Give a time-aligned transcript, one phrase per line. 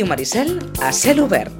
[0.00, 1.52] Ràdio Maricel, a cel obert.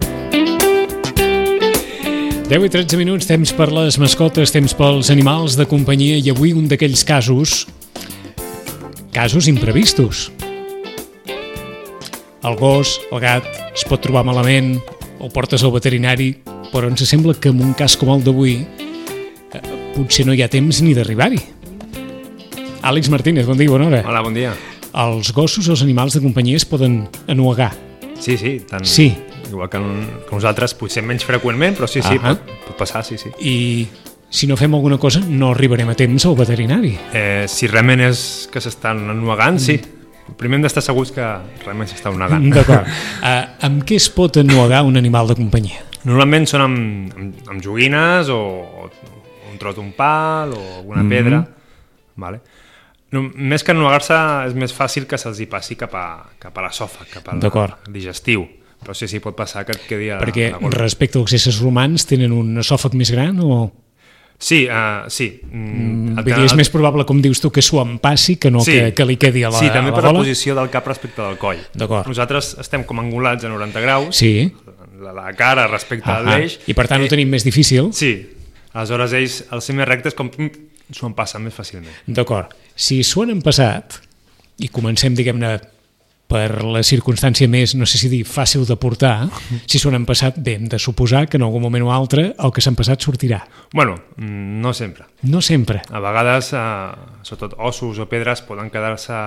[2.48, 6.54] 10 i 13 minuts, temps per les mascotes, temps pels animals de companyia i avui
[6.56, 7.66] un d'aquells casos,
[9.12, 10.30] casos imprevistos.
[12.40, 13.44] El gos, el gat,
[13.76, 14.78] es pot trobar malament,
[15.20, 16.30] el portes al veterinari,
[16.72, 19.62] però ens sembla que en un cas com el d'avui eh,
[19.98, 21.44] potser no hi ha temps ni d'arribar-hi.
[22.88, 24.00] Àlex Martínez, bon dia, bona hora.
[24.08, 24.56] Hola, bon dia.
[24.96, 27.89] Els gossos, els animals de companyia es poden enuegar.
[28.20, 29.10] Sí, sí, tant, Sí.
[29.48, 29.78] igual que,
[30.28, 33.32] que nosaltres, potser menys freqüentment, però sí, sí, pot, pot passar, sí, sí.
[33.40, 33.88] I
[34.30, 36.92] si no fem alguna cosa no arribarem a temps al veterinari.
[37.12, 39.80] Eh, si realment és que s'estan ennuegant, sí.
[40.38, 41.24] Primer hem d'estar segurs que
[41.64, 42.44] realment s'està ennuegant.
[42.54, 42.86] D'acord.
[43.18, 45.82] Uh, amb què es pot ennuegar un animal de companyia?
[46.06, 48.86] Normalment són amb, amb, amb joguines o, o
[49.50, 51.42] un tros d'un pal o alguna pedra.
[52.20, 52.40] Vale.
[53.10, 54.16] No, més que ennuegar-se
[54.46, 56.06] és més fàcil que se'ls hi passi cap a,
[56.38, 57.42] cap a l'esòfag, cap al
[57.90, 58.46] digestiu.
[58.80, 61.58] Però sí, sí, pot passar que et quedi a, Perquè a la respecte als éssers
[61.60, 63.66] romans tenen un esòfag més gran o...
[64.40, 65.26] Sí, uh, sí.
[65.52, 68.72] Mm, Vull dir, és més probable, com dius tu, que s'ho empassi que no Sí.
[68.72, 70.22] que, que li quedi a la, sí, també a per la la gola?
[70.24, 71.60] posició del cap respecte del coll.
[71.76, 72.08] D'acord.
[72.08, 74.48] Nosaltres estem com angulats a 90 graus, Sí,
[75.02, 76.56] la, la cara respecte a ah, l'eix.
[76.64, 77.92] i per tant ho tenim més difícil.
[77.92, 78.14] Sí,
[78.72, 80.50] aleshores ells, al ser més rectes, com mm,
[80.92, 81.92] s'ho en passen més fàcilment.
[82.06, 82.54] D'acord.
[82.74, 84.00] Si s'ho han empassat,
[84.60, 85.58] i comencem, diguem-ne,
[86.30, 89.26] per la circumstància més, no sé si dir, fàcil de portar,
[89.66, 92.52] si s'ho han empassat, bé, hem de suposar que en algun moment o altre el
[92.54, 93.40] que s'ha empassat sortirà.
[93.74, 95.08] Bueno, mm, no sempre.
[95.26, 95.82] No sempre.
[95.90, 96.60] A vegades, eh,
[97.26, 99.18] sobretot ossos o pedres, poden quedar-se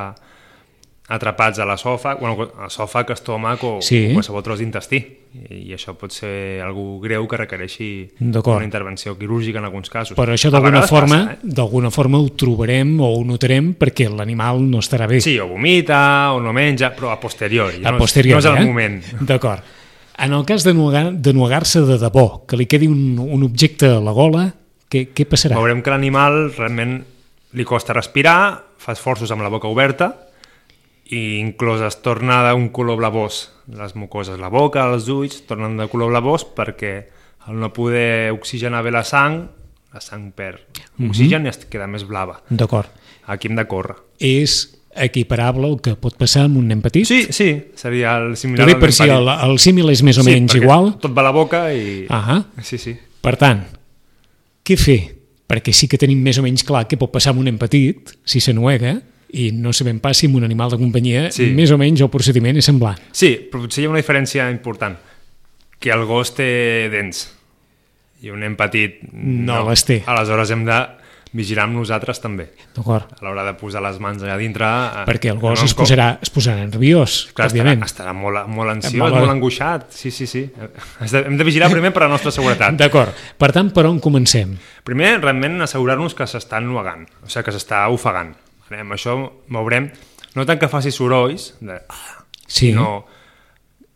[1.09, 4.07] atrapats a l'esòfag, bueno, esòfag, estómac o, Sí.
[4.09, 5.01] o qualsevol tros d'intestí.
[5.33, 7.87] I, I això pot ser algú greu que requereixi
[8.21, 10.15] una intervenció quirúrgica en alguns casos.
[10.17, 11.37] Però això d'alguna forma, passa, eh?
[11.43, 15.19] d'alguna forma ho trobarem o ho notarem perquè l'animal no estarà bé.
[15.21, 17.83] Sí, o vomita, o no menja, però a posteriori.
[17.83, 18.65] a no, és- posteriori, No és el eh?
[18.67, 19.03] moment.
[19.21, 19.63] D'acord.
[20.19, 24.53] En el cas d'enuegar-se de debò, que li quedi un, un objecte a la gola,
[24.89, 25.55] què, què passarà?
[25.57, 27.03] Veurem que l'animal realment
[27.53, 30.11] li costa respirar, fa esforços amb la boca oberta
[31.13, 33.51] i inclús es torna d'un color blavós.
[33.69, 36.93] Les mucoses, la boca, els ulls, tornen de color blavós perquè
[37.47, 39.43] al no poder oxigenar bé la sang,
[39.93, 40.61] la sang perd
[40.97, 41.09] Mhm.
[41.09, 42.41] oxigen i es queda més blava.
[42.49, 42.87] D'acord.
[43.27, 43.95] Aquí hem de córrer.
[44.19, 47.05] És equiparable al que pot passar amb un nen petit?
[47.05, 49.15] Sí, sí, seria el similar al per nen si petit.
[49.15, 50.91] el, el símil és més o menys perquè igual.
[51.01, 52.05] Tot va a la boca i...
[52.09, 52.95] Ah Sí, sí.
[53.21, 53.63] Per tant,
[54.63, 54.99] què fer?
[55.47, 58.13] Perquè sí que tenim més o menys clar què pot passar amb un nen petit,
[58.25, 59.01] si s'enuega,
[59.33, 61.47] i no sabem pas si amb un animal de companyia Sí.
[61.57, 62.99] més o menys el procediment és semblant.
[63.11, 64.97] Sí, però potser hi ha una diferència important,
[65.79, 67.25] que el gos té dents
[68.23, 70.03] i un nen petit No les té.
[70.05, 70.77] Aleshores hem de
[71.33, 73.09] vigilar amb nosaltres també, D'acord?
[73.19, 74.63] a l'hora de posar les mans allà dintre.
[74.69, 77.83] eh, Perquè el gos no es posarà, es posarà nerviós, Clar, estarà, òbviament.
[77.83, 79.89] estarà molt, molt ansiós, Molt- molt, angoixat.
[79.91, 80.43] Sí, sí, sí.
[81.01, 82.77] Hem de vigilar primer per a la nostra seguretat.
[82.83, 83.11] D'acord.
[83.35, 84.55] Per tant, per on comencem?
[84.83, 88.35] Primer, realment, assegurar-nos que s'està ennuegant, o sigui, que s'està ofegant.
[88.79, 89.17] Amb això
[89.49, 89.91] veurem,
[90.35, 91.79] no tant que faci sorolls, de,
[92.47, 92.71] Sí.
[92.71, 93.05] sinó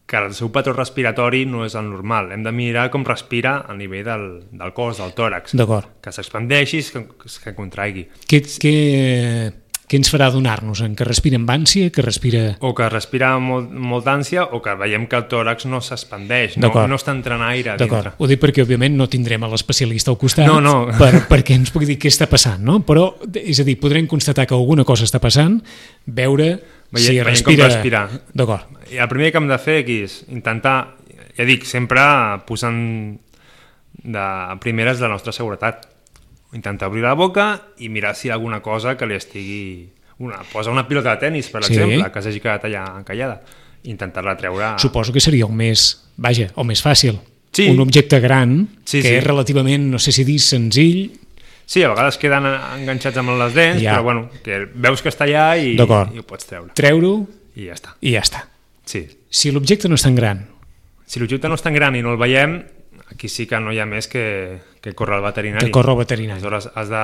[0.07, 2.31] que el seu patró respiratori no és el normal.
[2.31, 5.51] Hem de mirar com respira a nivell del, del cos, del tòrax.
[5.59, 5.89] D'acord.
[6.01, 7.01] Que s'expandeixi, que,
[7.43, 8.05] que contraigui.
[8.25, 9.51] Què, què,
[9.87, 10.81] què ens farà donar-nos?
[10.83, 12.41] En que respira amb ànsia, que respira...
[12.59, 16.57] O que respira amb molt, molt d'ànsia o que veiem que el tòrax no s'expandeix,
[16.59, 18.11] no, no està entrant aire dintre.
[18.19, 20.75] Ho dic perquè, òbviament, no tindrem a l'especialista al costat No, no.
[20.99, 22.81] Per, perquè ens pugui dir què està passant, no?
[22.87, 25.61] Però, és a dir, podrem constatar que alguna cosa està passant,
[26.05, 26.49] veure
[26.91, 27.71] Veient- si respira...
[27.71, 28.05] respira.
[28.35, 28.67] D'acord.
[28.91, 30.77] El primer que hem de fer aquí és intentar,
[31.39, 32.03] ja dic, sempre
[32.47, 32.81] posant
[34.03, 34.27] de
[34.59, 35.87] primeres la nostra seguretat.
[36.57, 37.45] Intentar obrir la boca
[37.85, 39.61] i mirar si hi ha alguna cosa que li estigui...
[40.19, 41.75] Una, posa una pilota de tennis, per Sí.
[41.75, 43.41] exemple, que s'hagi quedat allà encallada.
[43.85, 44.71] Intentar-la treure...
[44.81, 45.83] Suposo que seria el més,
[46.17, 47.19] vaja, el més fàcil.
[47.53, 47.67] Sí.
[47.69, 49.13] Un objecte gran, Sí, que sí.
[49.19, 51.19] és relativament, no sé si dir, senzill,
[51.67, 53.97] Sí, a vegades queden enganxats amb les dents, Ja.
[53.97, 56.71] però bueno, que veus que està allà i, i ho pots treure.
[56.73, 57.27] treure-ho
[57.59, 57.91] I ja està.
[57.99, 58.45] i ja està.
[58.87, 59.01] Sí.
[59.29, 60.45] Si l'objecte no és tan gran,
[61.05, 62.63] Si l'objecte no és tan gran i no el veiem,
[63.11, 65.65] aquí sí que no hi ha més que, que córrer al veterinari.
[65.65, 66.39] que corre al veterinari.
[66.41, 67.03] Aleshores, has de...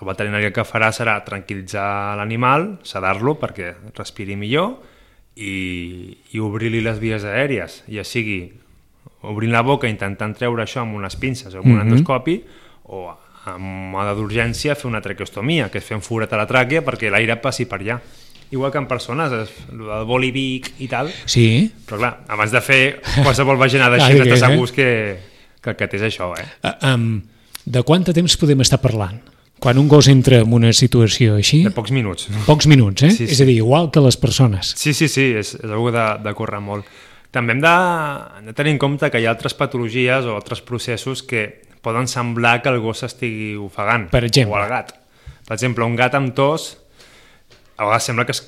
[0.00, 4.80] el veterinari el que farà serà tranquil·litzar l'animal, sedar-lo perquè respiri millor
[5.36, 8.40] i, i obrir-li les vies aèries, ja sigui
[9.22, 11.86] obrint la boca intentant treure això amb unes pinces o amb un Mhm.
[11.86, 12.42] endoscopi
[12.90, 13.04] o
[13.46, 17.10] en moda d'urgència fer una traqueostomia, que és fer un forat a la tràquea perquè
[17.10, 18.00] l'aire passi per allà.
[18.52, 22.60] Igual que en persones, és, el del bolivic i tal, Sí, però clar, abans de
[22.60, 22.80] fer
[23.24, 24.88] qualsevol vaginada així, que- n'estàs segurs que,
[25.62, 26.44] que que és això, eh?
[26.62, 27.22] Uh, um,
[27.64, 29.20] de quant de temps podem estar parlant?
[29.62, 32.28] Quan un gos entra en una situació així, De pocs minuts.
[32.46, 33.10] pocs minuts, eh?
[33.14, 33.42] Sí, És sí.
[33.44, 34.74] a dir, igual que les persones.
[34.76, 36.84] Sí, sí, sí, és, és algo de, de córrer molt.
[37.30, 37.72] També hem de,
[38.40, 42.06] hem de tenir en compte que hi ha altres patologies o altres processos que poden
[42.10, 44.10] semblar que el gos s'estigui ofegant.
[44.10, 44.58] Per exemple.
[44.58, 44.92] O el gat.
[45.46, 46.76] Per exemple, un gat amb tos
[47.76, 48.42] a vegades sembla que, es,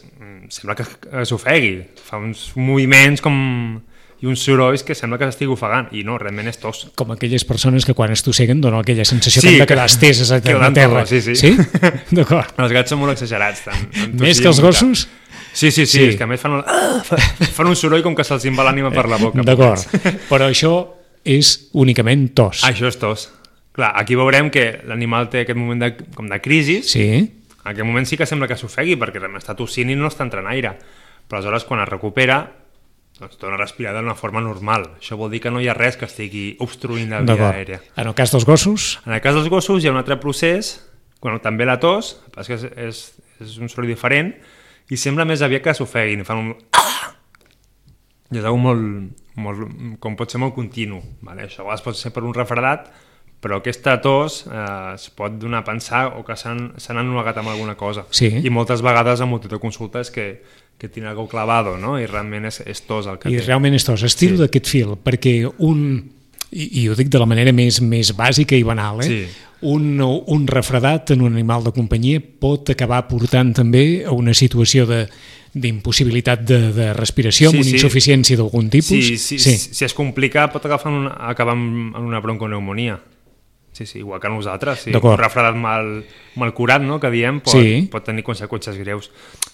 [0.51, 1.75] sembla que es- s'ofegui.
[2.05, 3.81] Fa uns moviments com
[4.25, 6.87] i uns sorolls que sembla que s'estigui ofegant i no, realment és tos.
[6.97, 9.87] Com aquelles persones que quan estosseguen donen aquella sensació Sí, que han de que- quedar
[9.87, 10.71] esteses a, terra.
[10.73, 11.35] tot, sí, sí.
[11.37, 11.57] Sí?
[12.17, 12.55] D'acord.
[12.59, 13.65] Els gats són molt exagerats.
[13.67, 15.09] Tant, Més que els gossos?
[15.55, 16.05] Sí, sí, sí, Sí.
[16.09, 16.65] és que a més fan, un,
[17.55, 19.43] fan un soroll com que se'ls va l'ànima per la boca.
[19.47, 19.85] D'acord.
[20.31, 20.73] Però això
[21.25, 22.65] és únicament tos.
[22.65, 23.29] Això és tos.
[23.75, 26.81] Clar, aquí veurem que l'animal té aquest moment de, com de crisi.
[26.83, 27.07] Sí?
[27.65, 30.47] En aquest moment sí que sembla que s'ofegui perquè està tossint i no està entrant
[30.53, 30.75] aire.
[31.25, 32.43] Però aleshores, quan es recupera,
[33.19, 34.89] doncs torna a respirar d'una forma normal.
[34.99, 37.81] Això vol dir que no hi ha res que estigui obstruint la via aèria.
[37.97, 40.77] En el cas dels gossos, En el cas dels gossos hi ha un altre procés,
[41.23, 43.01] bueno, també la tos, és, que és,
[43.41, 44.35] és, un soroll diferent,
[44.91, 46.53] i sembla més aviat que s'ofeguin, fan un...
[48.35, 51.01] I és molt, molt, com pot ser molt continu.
[51.23, 51.47] Vale?
[51.47, 52.91] Això a vegades pot ser per un refredat,
[53.45, 57.75] però aquesta tos eh, es pot donar a pensar o que s'han ennuegat amb alguna
[57.77, 58.07] cosa.
[58.11, 58.31] Sí.
[58.41, 60.41] I moltes vegades amb multitud de consultes que,
[60.81, 61.99] que tenen algo clavado, no?
[62.01, 63.45] I realment és, és tos el que i té.
[63.45, 64.03] realment és tos.
[64.09, 64.47] Estiro Sí.
[64.47, 66.11] d'aquest fil, perquè un...
[66.55, 69.09] I, I ho dic de la manera més, més bàsica i banal, eh?
[69.11, 69.23] Sí.
[69.67, 74.85] Un, un refredat en un animal de companyia pot acabar portant també a una situació
[74.87, 75.05] de
[75.55, 77.77] d'impossibilitat de, de respiració, Sí, amb una sí.
[77.79, 78.91] insuficiència d'algun tipus.
[78.91, 79.55] Sí, sí, sí.
[79.59, 82.99] Si es complica pot agafar una, acabar amb, amb una bronconeumonia.
[83.75, 84.85] Sí, sí, igual que nosaltres.
[84.87, 84.93] Sí.
[84.95, 86.05] Un refredat mal,
[86.39, 87.89] mal curat, no?, que diem, pot, Sí.
[87.91, 89.11] pot tenir conseqüències greus.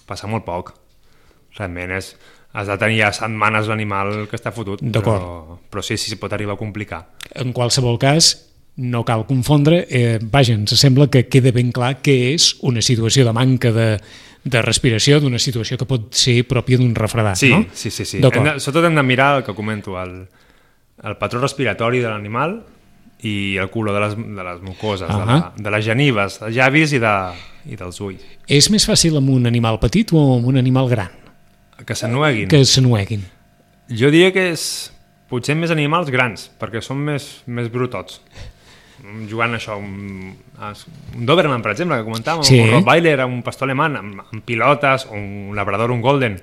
[0.07, 0.75] Passa molt poc.
[1.59, 2.13] Realment és...
[2.53, 4.81] Has de tenir ja setmanes l'animal que està fotut.
[4.83, 7.05] Però, però sí, sí, pot arribar a complicar.
[7.39, 8.33] En qualsevol cas,
[8.83, 9.85] no cal confondre.
[9.89, 13.87] Eh, vaja, ens sembla que queda ben clar que és una situació de manca de,
[14.43, 17.63] de respiració, d'una situació que pot ser pròpia d'un refredat, Sí, no?
[17.73, 18.05] sí, sí.
[18.05, 18.19] sí.
[18.19, 20.27] Hem de, sobretot hem de mirar el que comento, el,
[21.07, 22.65] el patró respiratori de l'animal
[23.23, 25.21] i el color de les, de les mucoses, uh -huh.
[25.21, 27.33] de, la, de les genives, dels llavis i, de,
[27.67, 28.23] i dels ulls.
[28.47, 31.11] És més fàcil amb un animal petit o amb un animal gran
[31.87, 32.49] Que s'ennueguin.
[32.49, 33.25] que s'anueguin?
[33.89, 34.93] Jo diria que és
[35.29, 38.21] potser més animals grans, perquè són més, més brutots.
[39.29, 40.35] Jugant això, un,
[41.17, 42.61] un Doberman, per exemple, que comentàvem, Sí.
[42.61, 46.41] un Rottweiler, un pastor alemany, amb, amb pilotes, un labrador, un golden,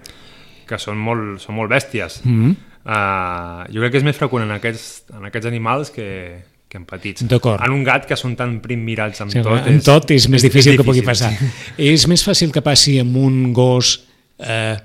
[0.68, 2.22] que són molt, són molt bèsties.
[2.26, 2.56] Mm -hmm.
[2.88, 6.86] Uh, jo crec que és més freqüent en aquests, en aquests animals que, que en
[6.86, 7.24] petits.
[7.28, 7.62] D'acord.
[7.64, 9.68] En un gat que són tan primmirats amb Sí, tot...
[9.72, 11.31] en tot és més difícil que pugui difícil, passar.
[11.78, 11.88] sí.
[11.94, 13.94] És més fàcil que passi amb un gos
[14.40, 14.75] eh,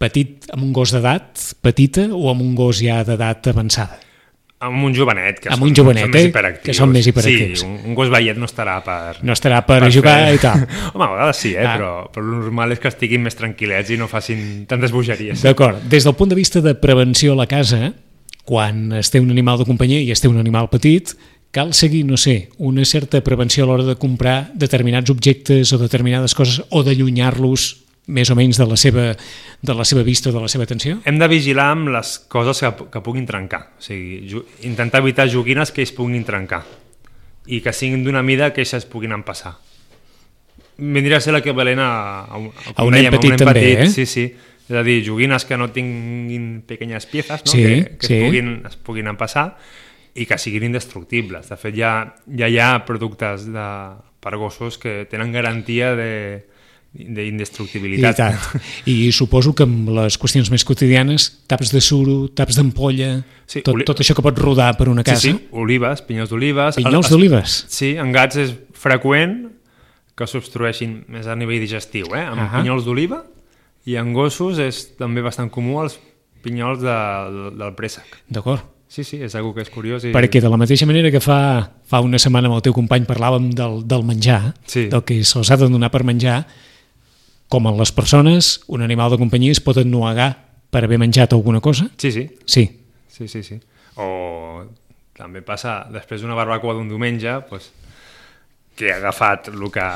[0.00, 3.98] petit, amb un gos d'edat petita o amb un gos ja d'edat avançada?
[4.60, 6.28] Amb un jovenet, que Amb són, un jovenet, són més eh?
[6.28, 6.66] hiperactius.
[6.68, 7.60] Que són més hiperactius.
[7.62, 9.22] Sí, un, un gos veiet no estarà per...
[9.24, 10.66] No estarà per, per jugar fer- i tal.
[10.92, 11.64] Home, a vegades sí, eh?
[11.64, 11.78] Ah.
[11.78, 15.40] però, però el normal és que estiguin més tranquil·lets i no facin tantes bogeries.
[15.48, 15.80] D'acord.
[15.88, 17.94] Des del punt de vista de prevenció a la casa,
[18.50, 21.12] quan es té un animal de companyia i es té un animal petit,
[21.54, 26.34] cal seguir, no sé, una certa prevenció a l'hora de comprar determinats objectes o determinades
[26.34, 27.68] coses o d'allunyar-los
[28.10, 29.04] més o menys de la seva,
[29.62, 30.96] de la seva vista o de la seva atenció?
[31.06, 33.68] Hem de vigilar amb les coses que, que puguin trencar.
[33.78, 36.64] O sigui, intentar evitar joguines que ells puguin trencar
[37.46, 39.54] i que siguin d'una mida que ells es puguin empassar.
[40.80, 41.90] Vindria a ser l'equivalent a,
[42.24, 43.88] a, un- A un com nen petit a també, eh?
[43.92, 44.26] Sí, sí.
[44.70, 47.50] És a dir, joguines que no tinguin pequeñas piezas, no?
[47.50, 48.14] Sí, que, que sí.
[48.14, 49.56] Es, puguin, es puguin empassar
[50.14, 51.48] i que siguin indestructibles.
[51.50, 51.90] De fet, ja,
[52.38, 53.66] ja hi ha productes de,
[54.22, 56.10] per gossos que tenen garantia de
[56.94, 58.16] I d'indestructibilitat.
[58.18, 58.62] tant.
[58.90, 63.74] I suposo que amb les qüestions més quotidianes, taps de suro, taps d'ampolla, Sí, tot,
[63.76, 65.20] oli- tot això que pot rodar per una casa.
[65.22, 66.76] Sí, sí, olives, pinyols d'olives.
[66.80, 67.54] Pinyols Es- d'olives.
[67.68, 69.48] Sí, en gats és freqüent
[70.18, 72.24] que s'obstrueixin més a nivell digestiu, eh?
[72.26, 72.58] amb Ahà.
[72.60, 73.22] pinyols d'oliva,
[73.86, 75.98] i en gossos és també bastant comú els
[76.42, 76.92] pinyols de,
[77.32, 78.04] de, del préssec.
[78.28, 78.60] D'acord.
[78.90, 80.02] Sí, sí, és algo que és curiós.
[80.04, 80.10] I...
[80.12, 81.36] Perquè de la mateixa manera que fa,
[81.86, 84.88] fa una setmana amb el teu company parlàvem del, del menjar, Sí.
[84.90, 86.40] del que se'ls ha de donar per menjar,
[87.50, 90.32] com en les persones, un animal de companyia es pot ennuegar
[90.70, 91.88] per haver menjat alguna cosa?
[91.98, 92.66] Sí, sí, Sí.
[93.08, 93.60] sí, sí, sí.
[93.96, 94.64] O
[95.14, 97.70] també passa, després d'una barbacoa d'un diumenge, pues,
[98.74, 99.86] que ha agafat el que,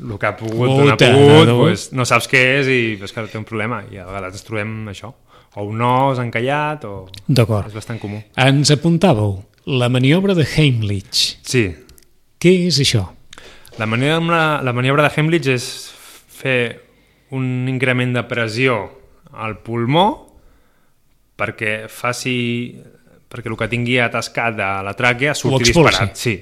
[0.00, 1.58] el que ha pogut, on ha pogut, no?
[1.64, 3.82] pues, no saps què és i és que té un problema.
[3.92, 5.12] I a vegades ens trobem això,
[5.56, 7.06] o un os encallat, o...
[7.28, 7.68] D'acord.
[7.68, 8.22] És bastant comú.
[8.40, 11.38] Ens apuntàveu la maniobra de Heimlich.
[11.46, 11.68] Sí,
[12.42, 13.04] Què és això?
[13.78, 15.64] la maniobra, la maniobra de Hemlich és
[16.28, 16.82] fer
[17.32, 18.74] un increment de pressió
[19.32, 20.06] al pulmó
[21.40, 22.34] perquè faci
[23.32, 26.12] perquè el que tingui atascat de la tràquea surti disparat.
[26.18, 26.36] Sí.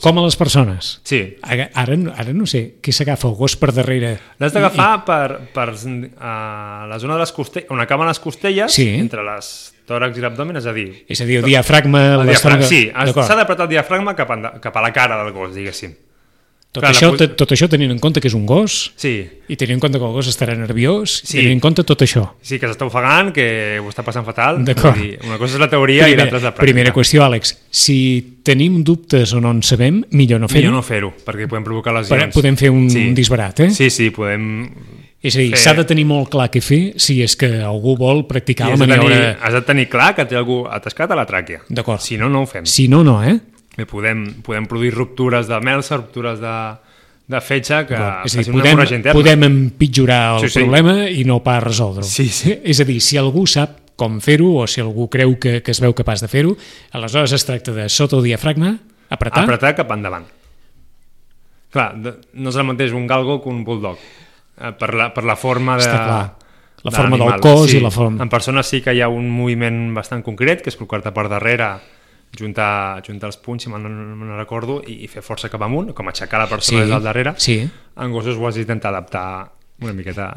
[0.00, 1.00] Com a les persones.
[1.04, 1.18] Sí.
[1.42, 1.96] Ara, ara,
[2.32, 4.14] no sé, qui s'agafa el gos per darrere?
[4.40, 8.86] L'has d'agafar per, per a la zona de les costelles, on acaben les costelles, Sí.
[8.96, 9.50] entre les
[9.88, 10.88] tòrax i l'abdomen, és a dir...
[11.08, 12.04] És a dir, el diafragma...
[12.20, 15.54] El diafragma, sí, s'ha d'apretar el diafragma cap, a, cap a la cara del gos,
[15.56, 15.96] diguéssim.
[16.78, 19.14] Tot, Clar, la això, te- tot això tenint en compte que és un gos Sí,
[19.48, 21.38] i tenint en compte que el gos estarà nerviós Sí.
[21.38, 22.22] tenint en compte tot això.
[22.40, 24.62] sí que s'està ofegant, que ho està passant fatal.
[24.64, 24.96] D'acord.
[24.96, 26.68] Dir, Una cosa és la teoria i l'altra és la pràctica.
[26.70, 27.56] primera qüestió, Àlex.
[27.70, 30.60] Si tenim dubtes o no en sabem, millor no fer-ho.
[30.60, 32.32] Millor no fer-ho, perquè podem provocar lesions.
[32.34, 33.70] podem fer un disbarat, eh?
[33.70, 34.70] Sí, sí, podem...
[35.20, 38.20] És a dir, s'ha de tenir molt clar què fer si és que algú vol
[38.28, 39.36] practicar I la maniobra...
[39.42, 41.64] has de tenir clar que té algú atascat a la tràquea.
[41.68, 42.00] D'acord.
[42.00, 42.64] Si no, no ho fem.
[42.64, 43.34] Si no, no, eh?
[43.78, 46.54] Bé, podem, podem produir ruptures de melsa, ruptures de,
[47.30, 48.26] de fetge, que D'acord.
[48.26, 50.64] És a dir, una podem, podem empitjorar el Sí, sí.
[50.64, 52.06] problema i no pas resoldre'l.
[52.08, 52.56] Sí, sí.
[52.64, 55.80] És a dir, si algú sap com fer-ho o si algú creu que, que es
[55.82, 56.56] veu capaç de fer-ho,
[56.94, 58.76] aleshores es tracta de sota el diafragma,
[59.10, 60.26] apretar, apretar cap endavant.
[61.70, 63.98] Clar, no és el mateix un galgo que un bulldog.
[64.58, 65.84] Eh, Per la, per la forma de...
[65.86, 66.22] Està clar.
[66.86, 67.76] La de forma del cos sí.
[67.78, 70.78] i la forma- En persones sí que hi ha un moviment bastant concret, que és
[70.78, 71.72] col·locar-te per darrere,
[72.36, 75.92] juntar, juntar els punys, si me'n no, no recordo, i, i fer força cap amunt,
[75.94, 77.34] com aixecar la persona des del darrere.
[77.38, 77.62] Sí,
[77.98, 80.32] En gossos ho has d'intentar adaptar una miqueta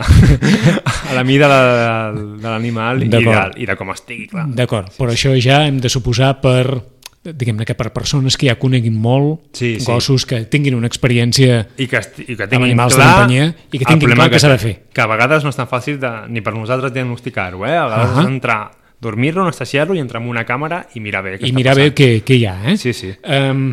[1.09, 3.21] a la mida de, de l'animal i, de,
[3.57, 4.47] i de com estigui, clar.
[4.53, 4.93] d'acord.
[4.97, 6.81] Però això ja hem de suposar per
[7.21, 9.85] diguem-ne que per persones que ja coneguin molt Sí, sí.
[9.85, 13.77] gossos que tinguin una experiència I que, i que Amb animals de clar companyia i
[13.77, 14.73] que tinguin clar què s'ha de fer.
[14.89, 17.77] Que a vegades no és tan fàcil de, ni per nosaltres diagnosticar-ho, eh?
[17.77, 18.33] A vegades uh -huh.
[18.33, 18.61] entrar,
[19.01, 21.87] dormir-lo, anestesiar-lo i entrar en una càmera i mirar bé què i està mirar bé
[21.89, 21.97] passant.
[21.97, 22.57] què, què hi ha.
[22.71, 22.77] Eh?
[22.77, 23.09] Sí, sí.
[23.25, 23.71] Um,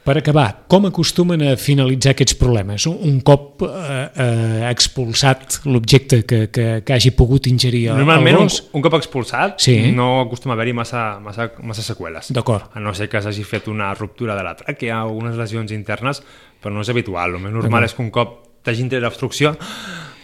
[0.00, 2.86] per acabar, com acostumen a finalitzar aquests problemes?
[2.88, 8.34] Un, un cop eh, eh, expulsat l'objecte que, que, que hagi pogut ingerir el, Normalment,
[8.38, 8.56] el un, gos?
[8.72, 9.76] un cop expulsat, Sí.
[9.92, 12.32] no acostuma a haver-hi massa, massa, massa seqüeles.
[12.32, 12.70] D'acord.
[12.72, 16.22] A no ser que s'hagi fet una ruptura de la tràquea o unes lesions internes,
[16.62, 17.36] però no és habitual.
[17.36, 19.52] El més normal és que un cop t'hagin tret l'obstrucció,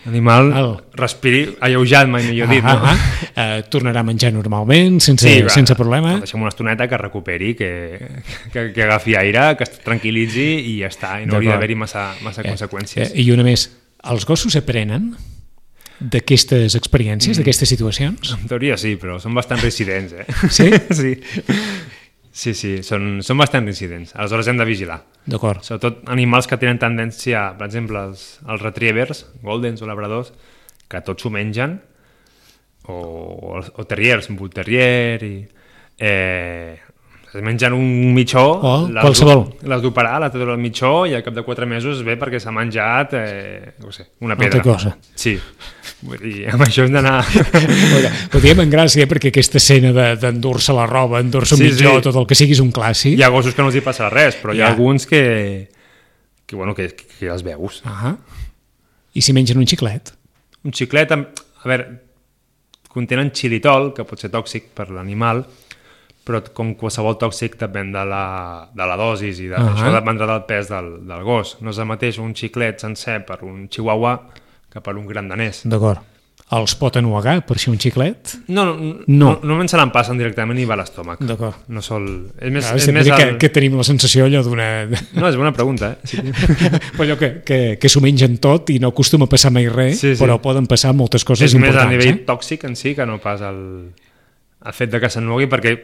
[0.06, 0.70] l'animal Val.
[0.96, 2.62] respiri alleujat, mai millor dit.
[2.64, 2.86] Ah, no?
[2.86, 3.20] ah, ah.
[3.36, 6.16] Eh, tornarà a menjar normalment, sense, va, sense problema.
[6.22, 7.70] Deixem una estoneta que recuperi, que,
[8.54, 11.16] que, que agafi aire, que es tranquil·litzi i ja està.
[11.20, 13.10] I no hauria d'haver-hi massa, massa conseqüències.
[13.12, 13.68] Eh, I una més,
[14.06, 15.12] els gossos aprenen
[15.96, 17.40] d'aquestes experiències, Mm.
[17.40, 18.34] d'aquestes situacions?
[18.36, 20.26] En teoria sí, però són bastant residents, eh?
[20.52, 20.68] Sí?
[21.00, 21.14] sí.
[22.36, 24.12] Sí, sí, són, són bastant residents.
[24.12, 24.98] Aleshores hem de vigilar.
[25.24, 25.62] D'acord.
[25.64, 30.34] Sobretot animals que tenen tendència, per exemple, els, els retrievers, goldens o labradors,
[30.92, 31.78] que tots s'ho mengen,
[32.92, 32.98] o,
[33.56, 35.36] o terriers, un bull terrier, i...
[35.96, 36.76] Eh,
[37.36, 39.42] es mengen un mitjó, Oh, qualsevol.
[39.68, 43.12] l'has de treure el mitjó i al cap de 4 mesos ve perquè s'ha menjat
[43.18, 44.58] eh, no sé, una pedra.
[44.58, 44.96] Altra cosa.
[45.14, 45.36] Sí,
[46.22, 47.20] dir, amb això hem d'anar...
[48.34, 51.96] Ho diem en gràcia perquè aquesta escena de- d'endur-se la roba, endur-se un Sí, mitjó,
[51.98, 52.02] sí.
[52.08, 53.18] tot el que sigui és un clàssic.
[53.18, 54.66] Hi ha gossos que no els hi passa res, però hi Ja.
[54.66, 55.68] ha alguns que,
[56.46, 57.82] que, bueno, que, que els veus.
[57.84, 58.16] Ah
[59.16, 60.12] I si mengen un xiclet?
[60.64, 61.28] Un xiclet, amb,
[61.64, 61.86] a veure,
[62.92, 65.44] contenen xilitol, que pot ser tòxic per l'animal,
[66.26, 68.24] però com qualsevol tòxic depèn de la,
[68.74, 69.76] de la dosis i de, Ahà.
[69.76, 71.56] això dependrà del pes del, del gos.
[71.62, 74.16] No és el mateix un xiclet sencer per un chihuahua
[74.72, 75.62] que per un gran danès.
[75.70, 76.02] D'acord.
[76.56, 78.36] Els pot enuagar per si un xiclet?
[78.54, 78.74] No, no,
[79.06, 79.30] no.
[79.42, 79.54] No.
[79.56, 81.22] no se l'empassen directament i va a l'estómac.
[81.26, 81.64] D'acord.
[81.74, 82.04] No sol...
[82.38, 83.32] És més, Ah, és més que, el...
[83.42, 84.68] que tenim la sensació allò d'una...
[85.16, 86.06] No, és bona pregunta, eh?
[86.06, 86.22] Sí.
[86.22, 89.98] Però allò que, que, que s'ho mengen tot i no acostuma a passar mai res,
[90.04, 90.22] Sí, sí.
[90.22, 91.86] però poden passar moltes coses és més importants.
[91.88, 92.24] a nivell eh?
[92.30, 93.60] tòxic en si que no pas el,
[94.66, 95.74] el fet de que s'ennuegui perquè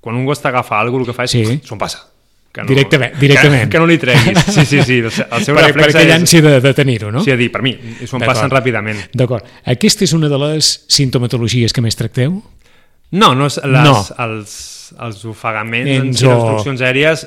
[0.00, 1.60] quan un gos t'agafa alguna cosa el que fa és Sí.
[1.64, 2.06] s'ho passa
[2.52, 3.62] que Directament, directament.
[3.64, 5.10] que, que no li treguis sí, sí, sí, el
[5.44, 7.22] seu per, reflex aquella és ànsia de, de tenir-ho, no?
[7.22, 7.76] sí, a dir, per mi,
[8.06, 9.44] s'ho passen ràpidament D'acord.
[9.64, 12.42] Aquesta és una de les sintomatologies que més tracteu?
[13.12, 13.94] no, no, és les, No.
[14.18, 17.26] els, els ofegaments en Ens si, les o- obstruccions aèries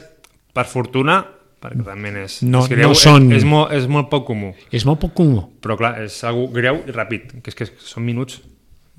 [0.54, 1.22] per fortuna
[1.64, 4.54] perquè realment és, No- és greu, no són- és, és, molt, és molt poc comú
[4.72, 5.46] És molt poc comú.
[5.62, 8.42] però clar, és algo greu i ràpid que és que són minuts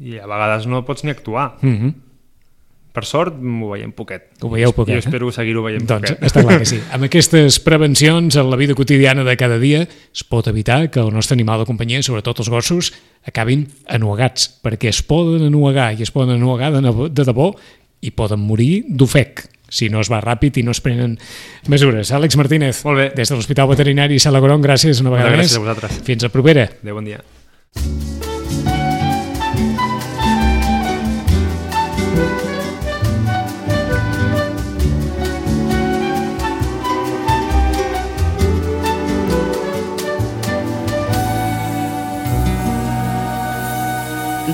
[0.01, 1.95] i a vegades no pots ni actuar Mm -hmm.
[2.95, 5.03] Per sort ho veiem poquet Ho veieu poquet, i eh?
[5.03, 6.79] espero seguir-ho veient Doncs poquet està clar que sí.
[6.95, 11.11] Amb aquestes prevencions en la vida quotidiana de cada dia es pot evitar que el
[11.15, 12.93] nostre animal de companyia, sobretot els gossos,
[13.27, 17.51] acabin enuegats, perquè es poden enuegar i es poden enuegar de, de debò
[18.05, 21.17] i poden morir d'ofec si no es va ràpid i no es prenen
[21.73, 22.13] mesures.
[22.15, 23.11] Àlex Martínez, Molt bé.
[23.17, 25.57] des de l'Hospital Veterinari Sala Gron, gràcies una vegada gràcies més.
[25.59, 26.03] a vosaltres.
[26.07, 26.69] Fins a propera.
[26.83, 27.25] Adéu, bon dia.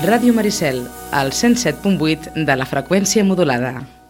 [0.01, 4.00] Ràdio Maricel, al 107.8 de la freqüència modulada.